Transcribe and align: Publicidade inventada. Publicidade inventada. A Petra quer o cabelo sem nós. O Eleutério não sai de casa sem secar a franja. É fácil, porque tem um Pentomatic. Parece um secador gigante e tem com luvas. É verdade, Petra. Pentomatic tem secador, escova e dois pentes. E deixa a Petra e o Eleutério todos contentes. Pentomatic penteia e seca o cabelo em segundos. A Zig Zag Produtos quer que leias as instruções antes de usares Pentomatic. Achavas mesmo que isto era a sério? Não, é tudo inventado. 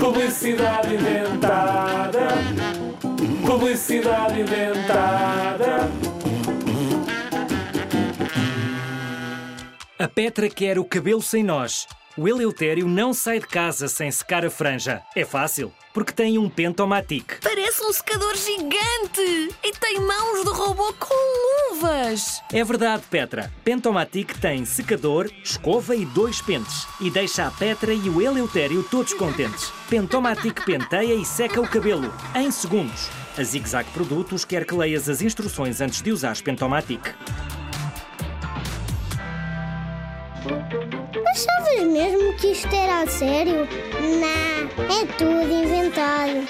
Publicidade 0.00 0.94
inventada. 0.94 2.28
Publicidade 3.46 4.40
inventada. 4.40 5.90
A 9.98 10.08
Petra 10.08 10.48
quer 10.48 10.78
o 10.78 10.84
cabelo 10.84 11.20
sem 11.20 11.42
nós. 11.42 11.86
O 12.16 12.26
Eleutério 12.26 12.88
não 12.88 13.12
sai 13.12 13.38
de 13.38 13.46
casa 13.46 13.88
sem 13.88 14.10
secar 14.10 14.46
a 14.46 14.50
franja. 14.50 15.02
É 15.14 15.26
fácil, 15.26 15.70
porque 15.92 16.12
tem 16.12 16.38
um 16.38 16.48
Pentomatic. 16.48 17.38
Parece 17.42 17.82
um 17.82 17.92
secador 17.92 18.34
gigante 18.34 19.54
e 19.62 19.72
tem 19.72 20.00
com 20.00 20.15
luvas. 22.16 22.42
É 22.52 22.64
verdade, 22.64 23.02
Petra. 23.10 23.52
Pentomatic 23.62 24.38
tem 24.38 24.64
secador, 24.64 25.30
escova 25.44 25.94
e 25.94 26.04
dois 26.06 26.40
pentes. 26.40 26.86
E 27.00 27.10
deixa 27.10 27.46
a 27.46 27.50
Petra 27.50 27.92
e 27.92 28.08
o 28.08 28.20
Eleutério 28.20 28.82
todos 28.84 29.12
contentes. 29.14 29.70
Pentomatic 29.88 30.64
penteia 30.64 31.14
e 31.14 31.24
seca 31.24 31.60
o 31.60 31.68
cabelo 31.68 32.12
em 32.34 32.50
segundos. 32.50 33.08
A 33.38 33.42
Zig 33.42 33.68
Zag 33.68 33.88
Produtos 33.90 34.44
quer 34.44 34.64
que 34.64 34.74
leias 34.74 35.08
as 35.08 35.20
instruções 35.20 35.80
antes 35.80 36.00
de 36.00 36.10
usares 36.10 36.40
Pentomatic. 36.40 37.14
Achavas 41.28 41.86
mesmo 41.86 42.32
que 42.38 42.52
isto 42.52 42.74
era 42.74 43.02
a 43.02 43.06
sério? 43.06 43.68
Não, 44.00 44.84
é 44.84 45.06
tudo 45.18 45.52
inventado. 45.52 46.48